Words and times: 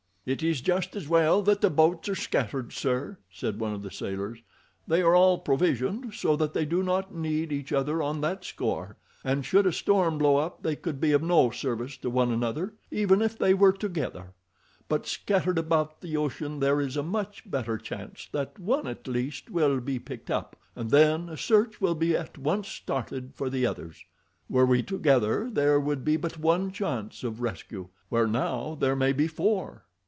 "It 0.23 0.43
is 0.43 0.61
just 0.61 0.95
as 0.95 1.09
well 1.09 1.41
that 1.41 1.61
the 1.61 1.71
boats 1.71 2.07
are 2.07 2.13
scattered, 2.13 2.71
sir," 2.73 3.17
said 3.31 3.59
one 3.59 3.73
of 3.73 3.81
the 3.81 3.89
sailors. 3.89 4.37
"They 4.87 5.01
are 5.01 5.15
all 5.15 5.39
provisioned, 5.39 6.13
so 6.13 6.35
that 6.35 6.53
they 6.53 6.63
do 6.63 6.83
not 6.83 7.11
need 7.11 7.51
each 7.51 7.73
other 7.73 8.03
on 8.03 8.21
that 8.21 8.45
score, 8.45 8.97
and 9.23 9.43
should 9.43 9.65
a 9.65 9.73
storm 9.73 10.19
blow 10.19 10.37
up 10.37 10.61
they 10.61 10.75
could 10.75 11.01
be 11.01 11.11
of 11.11 11.23
no 11.23 11.49
service 11.49 11.97
to 11.97 12.11
one 12.11 12.31
another 12.31 12.75
even 12.91 13.19
if 13.19 13.35
they 13.35 13.55
were 13.55 13.71
together, 13.71 14.35
but 14.87 15.07
scattered 15.07 15.57
about 15.57 16.01
the 16.01 16.15
ocean 16.15 16.59
there 16.59 16.79
is 16.79 16.95
a 16.95 17.01
much 17.01 17.49
better 17.49 17.79
chance 17.79 18.29
that 18.31 18.59
one 18.59 18.85
at 18.85 19.07
least 19.07 19.49
will 19.49 19.79
be 19.79 19.97
picked 19.97 20.29
up, 20.29 20.55
and 20.75 20.91
then 20.91 21.29
a 21.29 21.35
search 21.35 21.81
will 21.81 21.95
be 21.95 22.15
at 22.15 22.37
once 22.37 22.67
started 22.67 23.33
for 23.33 23.49
the 23.49 23.65
others. 23.65 24.05
Were 24.47 24.67
we 24.67 24.83
together 24.83 25.49
there 25.51 25.79
would 25.79 26.05
be 26.05 26.15
but 26.15 26.37
one 26.37 26.69
chance 26.71 27.23
of 27.23 27.41
rescue, 27.41 27.87
where 28.09 28.27
now 28.27 28.77
there 28.79 28.95
may 28.95 29.13
be 29.13 29.25
four." 29.25 29.85